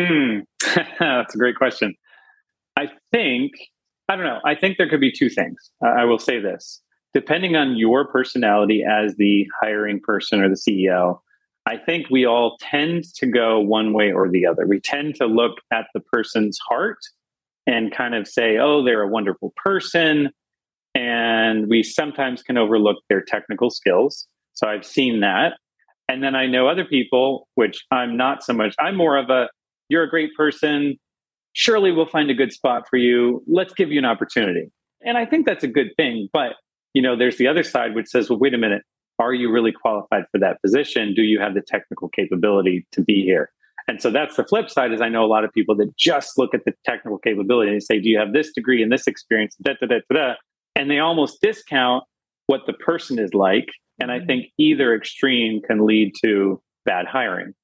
[0.00, 0.40] Hmm.
[0.98, 1.94] That's a great question.
[2.76, 3.52] I think,
[4.08, 5.70] I don't know, I think there could be two things.
[5.84, 6.80] Uh, I will say this
[7.14, 11.18] depending on your personality as the hiring person or the CEO,
[11.66, 14.66] I think we all tend to go one way or the other.
[14.66, 16.98] We tend to look at the person's heart
[17.66, 20.30] and kind of say, oh, they're a wonderful person.
[20.94, 24.26] And we sometimes can overlook their technical skills.
[24.54, 25.54] So I've seen that.
[26.08, 29.48] And then I know other people, which I'm not so much, I'm more of a,
[29.90, 30.96] you're a great person.
[31.52, 33.42] Surely we'll find a good spot for you.
[33.46, 34.70] Let's give you an opportunity.
[35.04, 36.28] And I think that's a good thing.
[36.32, 36.54] But,
[36.94, 38.82] you know, there's the other side which says, well, wait a minute.
[39.18, 41.12] Are you really qualified for that position?
[41.14, 43.50] Do you have the technical capability to be here?
[43.88, 46.38] And so that's the flip side is I know a lot of people that just
[46.38, 49.56] look at the technical capability and say, do you have this degree and this experience?
[49.62, 50.34] Da, da, da, da, da.
[50.76, 52.04] And they almost discount
[52.46, 53.68] what the person is like.
[53.98, 54.26] And I mm-hmm.
[54.26, 57.54] think either extreme can lead to bad hiring.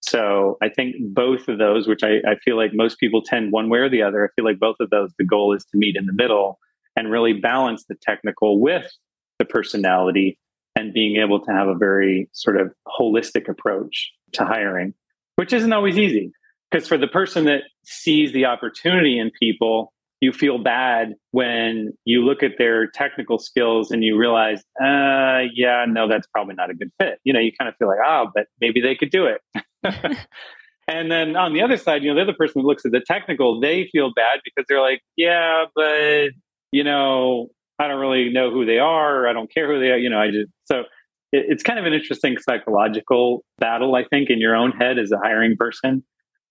[0.00, 3.68] So I think both of those, which I, I feel like most people tend one
[3.68, 5.96] way or the other, I feel like both of those, the goal is to meet
[5.96, 6.58] in the middle
[6.96, 8.90] and really balance the technical with
[9.38, 10.38] the personality
[10.76, 14.94] and being able to have a very sort of holistic approach to hiring
[15.36, 16.32] which isn't always easy.
[16.70, 22.24] Because for the person that sees the opportunity in people, you feel bad when you
[22.24, 26.74] look at their technical skills and you realize, uh, yeah, no, that's probably not a
[26.74, 27.18] good fit.
[27.24, 29.40] You know, you kind of feel like, oh, but maybe they could do it.
[30.88, 33.00] and then on the other side, you know, the other person who looks at the
[33.00, 36.30] technical, they feel bad because they're like, yeah, but,
[36.74, 39.28] you know, I don't really know who they are.
[39.28, 39.96] I don't care who they are.
[39.96, 40.82] You know, I just, so
[41.30, 45.18] it's kind of an interesting psychological battle, I think, in your own head as a
[45.18, 46.02] hiring person.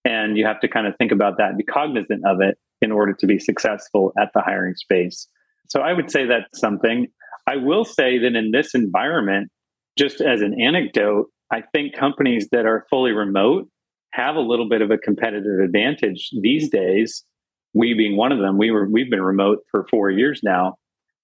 [0.05, 3.12] And you have to kind of think about that be cognizant of it in order
[3.12, 5.27] to be successful at the hiring space.
[5.67, 7.07] So I would say that's something.
[7.45, 9.49] I will say that in this environment,
[9.97, 13.67] just as an anecdote, I think companies that are fully remote
[14.12, 17.25] have a little bit of a competitive advantage these days.
[17.73, 20.75] We being one of them, we were we've been remote for four years now.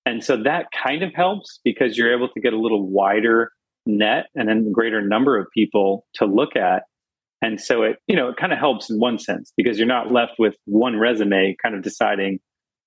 [0.06, 3.52] And so that kind of helps because you're able to get a little wider
[3.86, 6.84] net and a greater number of people to look at.
[7.42, 10.12] And so it, you know, it kind of helps in one sense because you're not
[10.12, 12.40] left with one resume kind of deciding,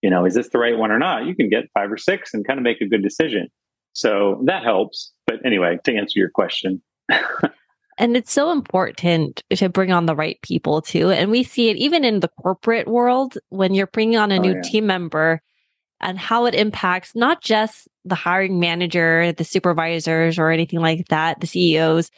[0.03, 1.27] you know, is this the right one or not?
[1.27, 3.49] You can get five or six and kind of make a good decision.
[3.95, 5.13] So that helps.
[5.27, 6.83] But anyway, to answer your question.
[7.99, 11.11] And it's so important to bring on the right people too.
[11.11, 14.43] And we see it even in the corporate world when you're bringing on a oh,
[14.43, 14.63] new yeah.
[14.63, 15.43] team member
[16.01, 21.41] and how it impacts not just the hiring manager, the supervisors, or anything like that,
[21.41, 22.11] the CEOs,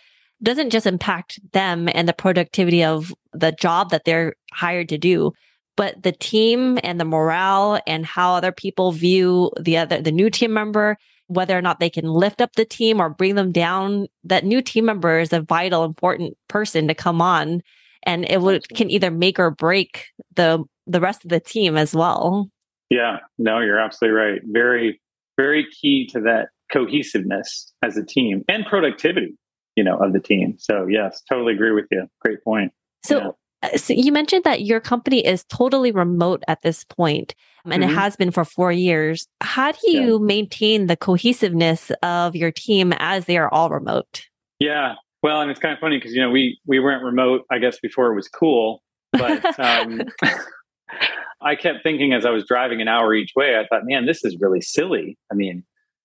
[0.43, 5.33] doesn't just impact them and the productivity of the job that they're hired to do,
[5.77, 10.31] but the team and the morale and how other people view the other, the new
[10.31, 14.07] team member, whether or not they can lift up the team or bring them down.
[14.25, 17.63] That new team member is a vital, important person to come on
[18.05, 20.07] and it would, can either make or break
[20.37, 22.51] the, the rest of the team as well.
[22.91, 24.41] Yeah, no, you're absolutely right.
[24.45, 25.01] Very,
[25.37, 29.35] very key to that cohesiveness as a team and productivity,
[29.77, 30.57] you know, of the team.
[30.59, 32.07] So yes, totally agree with you.
[32.21, 32.73] Great point.
[33.05, 33.31] So yeah.
[33.65, 37.83] Uh, so you mentioned that your company is totally remote at this point, and mm-hmm.
[37.85, 39.27] it has been for four years.
[39.41, 40.25] How do you yeah.
[40.25, 44.27] maintain the cohesiveness of your team as they are all remote?
[44.59, 47.59] Yeah, well, and it's kind of funny because you know we we weren't remote, I
[47.59, 50.03] guess, before it was cool, but um,
[51.41, 54.25] I kept thinking as I was driving an hour each way, I thought, man, this
[54.25, 55.19] is really silly.
[55.31, 55.65] I mean,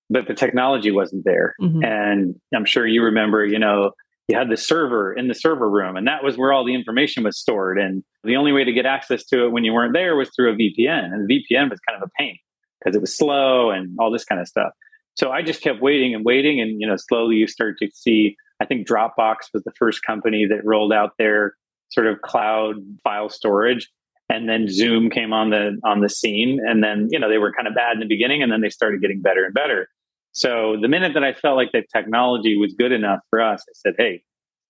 [0.10, 1.84] but the technology wasn't there, mm-hmm.
[1.84, 3.92] and I'm sure you remember, you know
[4.30, 7.24] you had the server in the server room and that was where all the information
[7.24, 7.80] was stored.
[7.80, 10.54] And the only way to get access to it when you weren't there was through
[10.54, 12.38] a vpn and the vpn was kind of a pain
[12.80, 14.72] because it was slow and all this kind of stuff.
[15.16, 18.36] So i just kept waiting and waiting and you know slowly you start to see
[18.62, 21.56] i think dropbox was the first company that rolled out their
[21.90, 23.90] sort of cloud file storage
[24.30, 27.52] and then zoom came on the on the scene and then you know they were
[27.52, 29.90] kind of bad in the beginning and then they started getting better and better
[30.32, 33.74] so the minute that I felt like the technology was good enough for us, I
[33.74, 34.22] said, hey,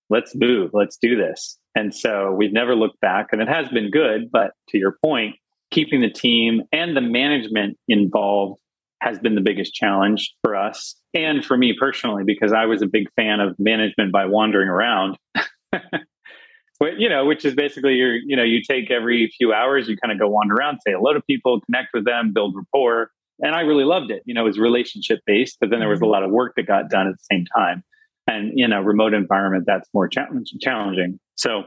[0.08, 1.58] let's move, let's do this.
[1.74, 4.30] And so we've never looked back, and it has been good.
[4.32, 5.36] But to your point,
[5.70, 8.60] keeping the team and the management involved
[9.02, 12.86] has been the biggest challenge for us and for me personally, because I was a
[12.86, 15.16] big fan of management by wandering around.
[15.72, 19.96] but, you know, which is basically your, you know, you take every few hours, you
[19.96, 23.10] kind of go wander around, say hello to people, connect with them, build rapport
[23.42, 24.22] and I really loved it.
[24.26, 26.12] You know, it was relationship based, but then there was a mm-hmm.
[26.12, 27.82] lot of work that got done at the same time.
[28.26, 31.18] And in a remote environment, that's more challenging.
[31.36, 31.64] So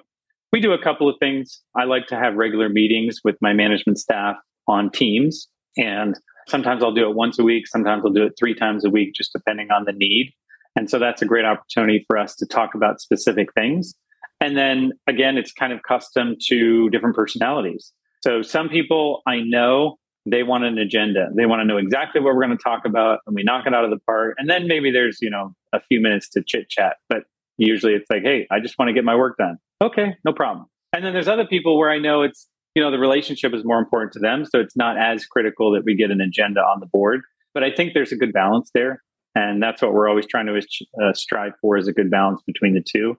[0.52, 1.62] we do a couple of things.
[1.76, 4.36] I like to have regular meetings with my management staff
[4.68, 7.68] on Teams, and sometimes I'll do it once a week.
[7.68, 10.32] Sometimes I'll do it three times a week, just depending on the need.
[10.76, 13.96] And so that's a great opportunity for us to talk about specific things.
[14.40, 17.92] And then again, it's kind of custom to different personalities.
[18.22, 21.30] So some people I know they want an agenda.
[21.36, 23.74] They want to know exactly what we're going to talk about and we knock it
[23.74, 24.36] out of the park.
[24.38, 26.98] And then maybe there's, you know, a few minutes to chit chat.
[27.10, 27.24] But
[27.58, 29.58] usually it's like, hey, I just want to get my work done.
[29.82, 30.68] Okay, no problem.
[30.94, 33.80] And then there's other people where I know it's, you know, the relationship is more
[33.80, 34.46] important to them.
[34.46, 37.22] So it's not as critical that we get an agenda on the board.
[37.54, 39.04] But I think there's a good balance there.
[39.36, 42.74] And that's what we're always trying to uh, strive for is a good balance between
[42.74, 43.18] the two.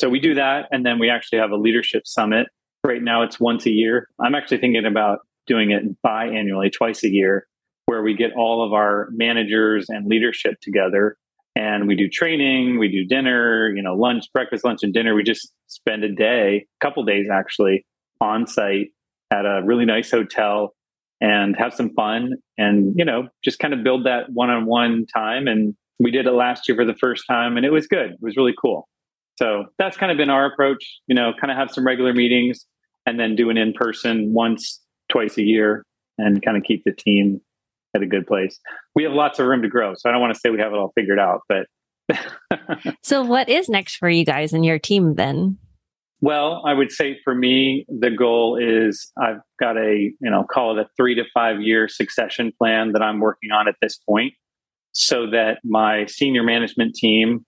[0.00, 0.66] So we do that.
[0.70, 2.46] And then we actually have a leadership summit.
[2.84, 4.08] Right now it's once a year.
[4.20, 7.46] I'm actually thinking about doing it biannually, twice a year,
[7.86, 11.16] where we get all of our managers and leadership together
[11.58, 15.16] and we do training, we do dinner, you know, lunch, breakfast, lunch, and dinner.
[15.16, 17.84] We just spend a day, a couple days actually,
[18.20, 18.88] on site
[19.32, 20.74] at a really nice hotel
[21.20, 25.04] and have some fun and, you know, just kind of build that one on one
[25.12, 25.48] time.
[25.48, 28.12] And we did it last year for the first time and it was good.
[28.12, 28.88] It was really cool.
[29.36, 32.66] So that's kind of been our approach, you know, kind of have some regular meetings
[33.04, 35.84] and then do an in person once twice a year
[36.18, 37.40] and kind of keep the team
[37.94, 38.58] at a good place.
[38.94, 40.72] We have lots of room to grow, so I don't want to say we have
[40.72, 41.66] it all figured out, but
[43.02, 45.58] So what is next for you guys and your team then?
[46.20, 50.76] Well, I would say for me the goal is I've got a, you know, call
[50.76, 54.34] it a 3 to 5 year succession plan that I'm working on at this point
[54.92, 57.44] so that my senior management team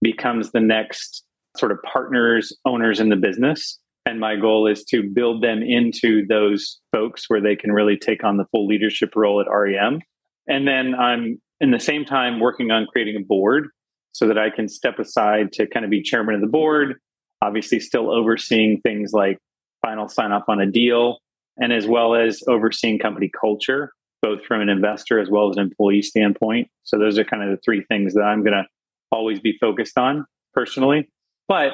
[0.00, 1.24] becomes the next
[1.56, 3.78] sort of partners, owners in the business
[4.12, 8.22] and my goal is to build them into those folks where they can really take
[8.24, 10.00] on the full leadership role at REM.
[10.46, 13.68] And then I'm in the same time working on creating a board
[14.12, 16.96] so that I can step aside to kind of be chairman of the board,
[17.40, 19.38] obviously still overseeing things like
[19.80, 21.16] final sign off on a deal
[21.56, 25.62] and as well as overseeing company culture, both from an investor as well as an
[25.62, 26.68] employee standpoint.
[26.82, 28.66] So those are kind of the three things that I'm going to
[29.10, 31.08] always be focused on personally.
[31.48, 31.72] But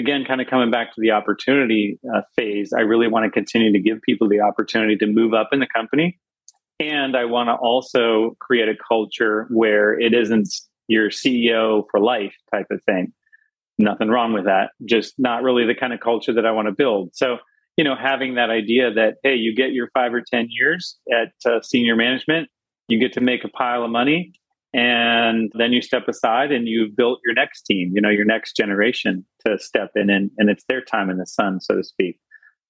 [0.00, 3.72] again, kind of coming back to the opportunity uh, phase, I really want to continue
[3.72, 6.18] to give people the opportunity to move up in the company.
[6.80, 10.48] And I want to also create a culture where it isn't
[10.88, 13.12] your CEO for life type of thing.
[13.78, 14.70] Nothing wrong with that.
[14.84, 17.10] Just not really the kind of culture that I want to build.
[17.14, 17.36] So,
[17.76, 21.32] you know, having that idea that, hey, you get your five or 10 years at
[21.50, 22.48] uh, senior management,
[22.88, 24.32] you get to make a pile of money.
[24.72, 28.56] And then you step aside and you've built your next team, you know, your next
[28.56, 32.18] generation to step in and, and it's their time in the sun, so to speak.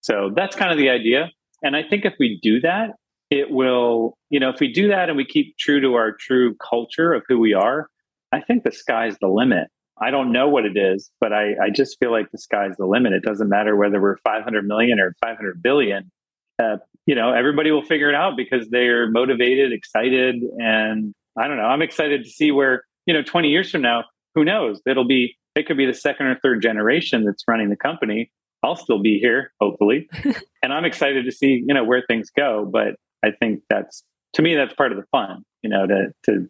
[0.00, 1.30] So that's kind of the idea.
[1.62, 2.92] And I think if we do that,
[3.30, 6.56] it will, you know, if we do that and we keep true to our true
[6.56, 7.88] culture of who we are,
[8.32, 9.68] I think the sky's the limit.
[10.02, 12.86] I don't know what it is, but I, I just feel like the sky's the
[12.86, 13.12] limit.
[13.12, 16.10] It doesn't matter whether we're 500 million or 500 billion.
[16.58, 21.56] Uh, you know, everybody will figure it out because they're motivated, excited, and I don't
[21.56, 21.64] know.
[21.64, 24.04] I'm excited to see where you know 20 years from now.
[24.34, 24.80] Who knows?
[24.86, 28.30] It'll be it could be the second or third generation that's running the company.
[28.62, 30.08] I'll still be here, hopefully,
[30.62, 32.68] and I'm excited to see you know where things go.
[32.70, 34.04] But I think that's
[34.34, 35.44] to me that's part of the fun.
[35.62, 36.48] You know, to to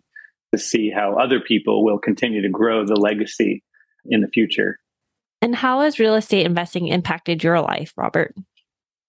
[0.53, 3.62] to see how other people will continue to grow the legacy
[4.07, 4.78] in the future.
[5.43, 8.35] And how has real estate investing impacted your life, Robert?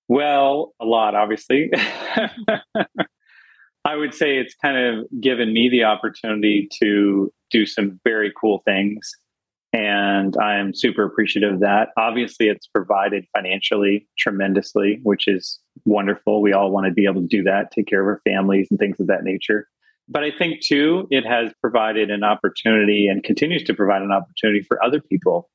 [0.07, 1.72] Well, a lot, obviously.
[3.84, 8.61] I would say it's kind of given me the opportunity to do some very cool
[8.65, 9.11] things.
[9.73, 11.89] And I'm super appreciative of that.
[11.97, 16.41] Obviously, it's provided financially tremendously, which is wonderful.
[16.41, 18.77] We all want to be able to do that, take care of our families and
[18.77, 19.67] things of that nature.
[20.09, 24.61] But I think too, it has provided an opportunity and continues to provide an opportunity
[24.61, 25.49] for other people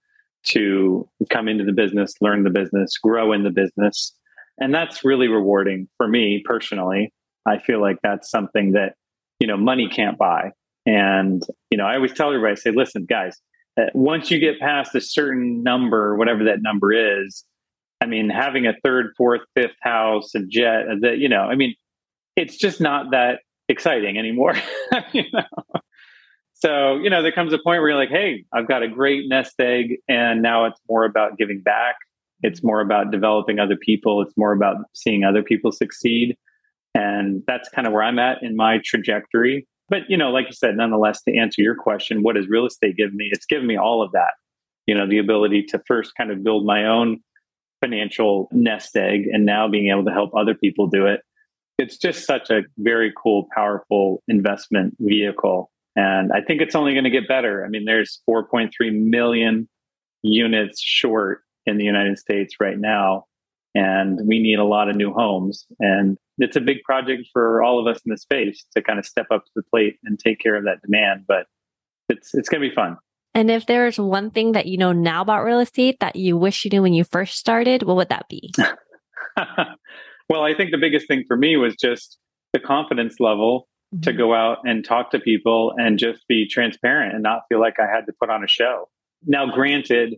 [0.47, 4.13] to come into the business, learn the business, grow in the business.
[4.59, 7.13] And that's really rewarding for me personally.
[7.47, 8.95] I feel like that's something that,
[9.41, 10.51] you know, money can't buy.
[10.87, 13.37] And, you know, I always tell everybody, I say, listen, guys,
[13.79, 17.45] uh, once you get past a certain number, whatever that number is,
[18.01, 21.75] I mean, having a third, fourth, fifth house, a jet, that, you know, I mean,
[22.37, 24.55] it's just not that exciting anymore.
[25.13, 25.81] you know?
[26.55, 29.29] So, you know, there comes a point where you're like, hey, I've got a great
[29.29, 31.97] nest egg, and now it's more about giving back.
[32.43, 34.23] It's more about developing other people.
[34.23, 36.37] It's more about seeing other people succeed.
[36.99, 39.67] And that's kind of where I'm at in my trajectory.
[39.89, 42.97] But, you know, like you said, nonetheless, to answer your question, what has real estate
[42.97, 43.29] given me?
[43.31, 44.33] It's given me all of that.
[44.87, 47.21] You know, the ability to first kind of build my own
[47.81, 51.21] financial nest egg and now being able to help other people do it
[51.79, 55.71] it's just such a very cool, powerful investment vehicle.
[55.95, 57.65] And I think it's only going to get better.
[57.65, 59.69] I mean, there's 4.3 million
[60.23, 63.25] units short in the United States right now.
[63.77, 65.67] And we need a lot of new homes.
[65.81, 69.05] And it's a big project for all of us in the space to kind of
[69.05, 71.25] step up to the plate and take care of that demand.
[71.27, 71.47] But
[72.09, 72.97] it's it's going to be fun.
[73.35, 76.65] And if there's one thing that you know now about real estate that you wish
[76.65, 78.53] you knew when you first started, what would that be?
[80.29, 82.19] Well, I think the biggest thing for me was just
[82.53, 84.03] the confidence level mm-hmm.
[84.03, 87.79] to go out and talk to people and just be transparent and not feel like
[87.79, 88.89] I had to put on a show.
[89.25, 90.17] Now, granted,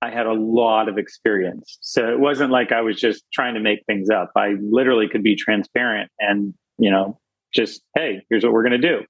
[0.00, 1.78] I had a lot of experience.
[1.80, 4.30] So it wasn't like I was just trying to make things up.
[4.36, 7.18] I literally could be transparent and, you know,
[7.52, 9.00] just, hey, here's what we're going to do.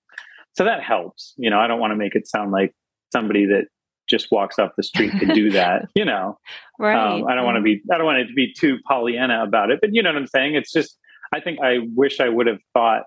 [0.56, 1.34] So that helps.
[1.36, 2.72] You know, I don't want to make it sound like
[3.12, 3.66] somebody that
[4.08, 5.88] just walks off the street to do that.
[5.94, 6.38] you know,
[6.78, 6.96] right?
[6.96, 7.80] Um, I don't want to be.
[7.92, 10.26] I don't want it to be too Pollyanna about it, but you know what I'm
[10.26, 10.54] saying.
[10.54, 10.96] It's just.
[11.30, 13.02] I think I wish I would have thought,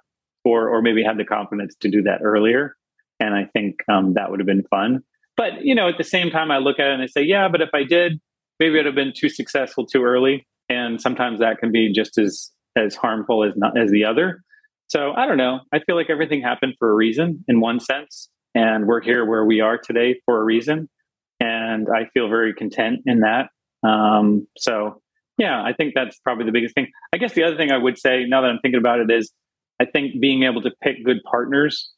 [0.46, 2.76] or or maybe had the confidence to do that earlier,
[3.20, 5.04] and I think um, that would have been fun.
[5.38, 7.48] But you know, at the same time, I look at it and I say, yeah,
[7.48, 8.20] but if I did,
[8.60, 12.52] maybe I'd have been too successful too early, and sometimes that can be just as
[12.76, 14.42] as harmful as not as the other.
[14.88, 15.62] So I don't know.
[15.74, 18.30] I feel like everything happened for a reason in one sense.
[18.54, 20.90] And we're here where we are today for a reason.
[21.40, 23.48] And I feel very content in that.
[23.88, 25.02] Um, so,
[25.38, 26.88] yeah, I think that's probably the biggest thing.
[27.14, 29.32] I guess the other thing I would say now that I'm thinking about it is
[29.80, 31.92] I think being able to pick good partners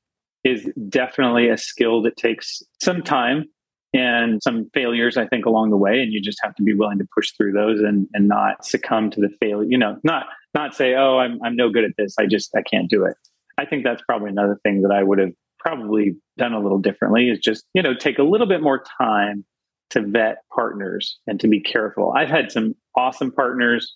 [0.44, 3.46] is definitely a skill that takes some time
[3.94, 6.02] and some failures, I think, along the way.
[6.02, 9.12] And you just have to be willing to push through those and, and not succumb
[9.12, 12.16] to the failure, you know, not not say, oh, I'm I'm no good at this.
[12.20, 13.16] I just I can't do it.
[13.58, 17.30] I think that's probably another thing that I would have probably done a little differently
[17.30, 19.46] is just, you know, take a little bit more time
[19.92, 22.14] to vet partners and to be careful.
[22.16, 23.96] I've had some awesome partners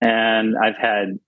[0.00, 1.18] and I've had,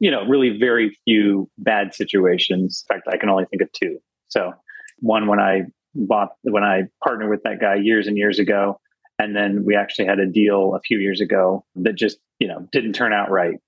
[0.00, 2.84] you know, really very few bad situations.
[2.88, 3.98] In fact, I can only think of two.
[4.30, 4.52] So,
[4.98, 5.62] one when I
[5.94, 8.80] bought, when I partnered with that guy years and years ago.
[9.18, 12.66] And then we actually had a deal a few years ago that just, you know,
[12.72, 13.58] didn't turn out right.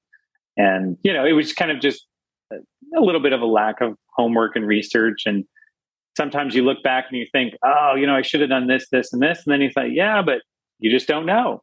[0.57, 2.07] And, you know, it was kind of just
[2.51, 5.45] a little bit of a lack of homework and research and
[6.17, 8.87] sometimes you look back and you think, oh, you know, I should have done this,
[8.91, 9.43] this, and this.
[9.45, 10.43] And then you think, yeah, but
[10.79, 11.63] you just don't know.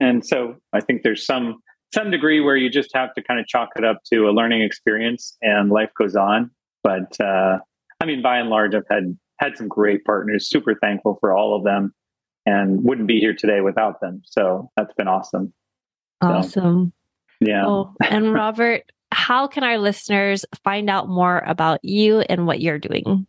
[0.00, 1.60] And so I think there's some
[1.94, 4.60] some degree where you just have to kind of chalk it up to a learning
[4.60, 6.50] experience and life goes on.
[6.82, 7.58] But uh,
[8.00, 11.56] I mean, by and large, I've had had some great partners, super thankful for all
[11.56, 11.94] of them
[12.46, 14.22] and wouldn't be here today without them.
[14.24, 15.52] So that's been awesome.
[16.22, 16.92] Awesome.
[17.42, 17.66] So, yeah.
[17.66, 22.78] Oh, and Robert, how can our listeners find out more about you and what you're
[22.78, 23.26] doing?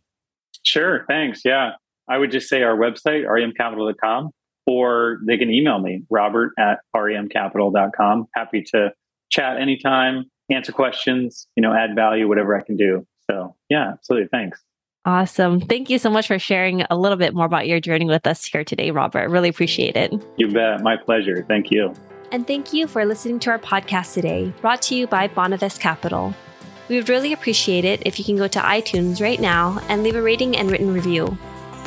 [0.64, 1.04] Sure.
[1.08, 1.42] Thanks.
[1.44, 1.72] Yeah.
[2.08, 4.30] I would just say our website, remcapital.com,
[4.66, 8.28] or they can email me, robert at remcapital.com.
[8.34, 8.92] Happy to
[9.30, 13.06] chat anytime, answer questions, you know, add value, whatever I can do.
[13.30, 14.28] So, yeah, absolutely.
[14.28, 14.60] Thanks.
[15.04, 15.60] Awesome.
[15.60, 18.44] Thank you so much for sharing a little bit more about your journey with us
[18.44, 19.30] here today, Robert.
[19.30, 20.12] Really appreciate it.
[20.36, 20.82] You bet.
[20.82, 21.44] My pleasure.
[21.48, 21.94] Thank you.
[22.30, 26.34] And thank you for listening to our podcast today, brought to you by Bonavest Capital.
[26.88, 30.16] We would really appreciate it if you can go to iTunes right now and leave
[30.16, 31.38] a rating and written review.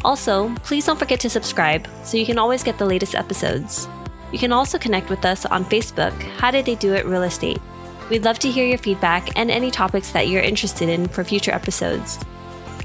[0.03, 3.87] Also, please don't forget to subscribe so you can always get the latest episodes.
[4.31, 7.61] You can also connect with us on Facebook, How Did They Do It Real Estate.
[8.11, 11.53] We'd love to hear your feedback and any topics that you're interested in for future
[11.53, 12.19] episodes.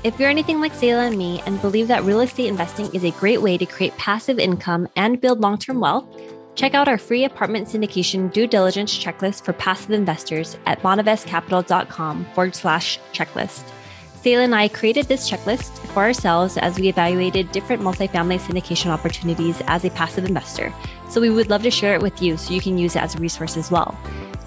[0.04, 3.10] If you're anything like Zayla and me and believe that real estate investing is a
[3.10, 6.06] great way to create passive income and build long term wealth,
[6.54, 12.54] check out our free apartment syndication due diligence checklist for passive investors at bonavestcapital.com forward
[12.54, 13.64] slash checklist.
[14.22, 19.60] Zayla and I created this checklist for ourselves as we evaluated different multifamily syndication opportunities
[19.66, 20.72] as a passive investor.
[21.10, 23.16] So we would love to share it with you so you can use it as
[23.16, 23.98] a resource as well.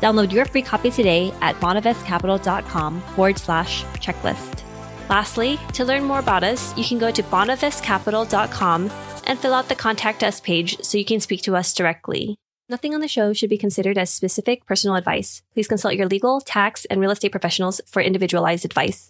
[0.02, 4.64] Download your free copy today at bonavestcapital.com forward slash checklist.
[5.10, 8.92] Lastly, to learn more about us, you can go to bonavestcapital.com
[9.26, 12.38] and fill out the contact us page so you can speak to us directly.
[12.70, 15.42] Nothing on the show should be considered as specific personal advice.
[15.54, 19.08] Please consult your legal, tax, and real estate professionals for individualized advice.